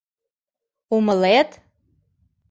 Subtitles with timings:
[0.95, 1.49] Умылет?